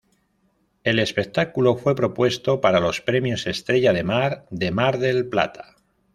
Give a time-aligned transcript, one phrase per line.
[0.83, 5.75] El espectáculo fue propuesto para los premios Estrella de Mar de Mar del Plata.